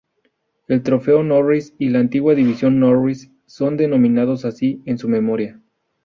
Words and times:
El 0.67 0.81
Trofeo 0.81 1.21
Norris 1.21 1.75
y 1.77 1.89
la 1.89 1.99
antigua 1.99 2.33
División 2.33 2.79
Norris 2.79 3.29
son 3.45 3.77
denominados 3.77 4.45
así 4.45 4.81
en 4.85 4.97
su 4.97 5.07
memoria. 5.07 5.61